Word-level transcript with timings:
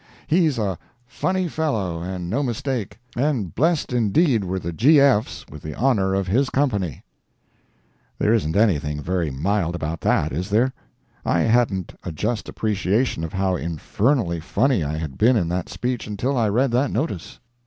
He's 0.25 0.57
a 0.57 0.79
phunny 1.05 1.47
fellow 1.47 2.01
and 2.01 2.27
no 2.27 2.41
mistake, 2.41 2.97
and 3.15 3.53
blessed, 3.53 3.93
indeed, 3.93 4.43
were 4.43 4.57
the 4.57 4.73
G.F.'s 4.73 5.45
with 5.51 5.61
the 5.61 5.75
honor 5.75 6.15
of 6.15 6.25
his 6.25 6.49
company." 6.49 7.03
There 8.17 8.33
isn't 8.33 8.55
anything 8.55 8.99
very 8.99 9.29
mild 9.29 9.75
about 9.75 10.01
that, 10.01 10.31
is 10.31 10.49
there? 10.49 10.73
I 11.23 11.41
hadn't 11.41 11.93
a 12.03 12.11
just 12.11 12.49
appreciation 12.49 13.23
of 13.23 13.33
how 13.33 13.55
infernally 13.55 14.39
funny 14.39 14.83
I 14.83 14.97
had 14.97 15.19
been 15.19 15.37
in 15.37 15.47
that 15.49 15.69
speech 15.69 16.07
until 16.07 16.35
I 16.35 16.49
read 16.49 16.71
that 16.71 16.89
notice. 16.89 17.39